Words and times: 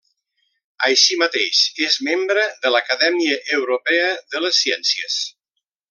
Així 0.87 1.17
mateix 1.23 1.59
és 1.89 1.99
membre 2.09 2.47
de 2.65 2.73
l'Acadèmia 2.77 3.39
Europea 3.61 4.09
de 4.35 4.43
les 4.47 4.63
Ciències. 4.65 5.21